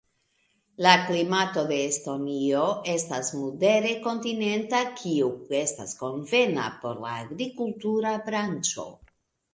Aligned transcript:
La 0.83 0.93
klimato 1.09 1.65
de 1.71 1.75
Estonio 1.89 2.63
estas 2.95 3.29
modere 3.41 3.91
kontinenta, 4.07 4.79
kio 5.03 5.29
estas 5.61 5.95
konvena 6.03 6.67
por 6.87 7.05
la 7.07 7.15
agrikultura 7.27 8.19
branĉo. 8.31 8.91